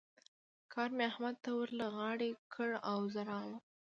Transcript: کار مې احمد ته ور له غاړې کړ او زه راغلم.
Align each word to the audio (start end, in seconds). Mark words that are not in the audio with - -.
کار 0.73 0.89
مې 0.95 1.03
احمد 1.11 1.35
ته 1.43 1.49
ور 1.57 1.69
له 1.79 1.87
غاړې 1.97 2.29
کړ 2.53 2.69
او 2.91 2.99
زه 3.13 3.21
راغلم. 3.29 3.61